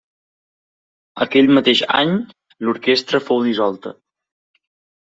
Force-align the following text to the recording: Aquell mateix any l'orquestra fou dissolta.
Aquell 1.25 1.53
mateix 1.59 1.83
any 1.99 2.17
l'orquestra 2.65 3.25
fou 3.29 3.47
dissolta. 3.51 3.95